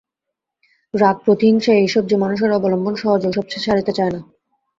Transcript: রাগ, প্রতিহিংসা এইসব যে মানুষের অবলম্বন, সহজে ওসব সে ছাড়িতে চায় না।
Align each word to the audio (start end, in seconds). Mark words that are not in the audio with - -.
রাগ, 0.93 1.17
প্রতিহিংসা 1.25 1.73
এইসব 1.73 2.03
যে 2.07 2.15
মানুষের 2.15 2.51
অবলম্বন, 2.51 2.93
সহজে 2.95 3.27
ওসব 3.27 3.45
সে 3.49 3.59
ছাড়িতে 3.59 3.91
চায় 3.91 4.11
না। 4.11 4.19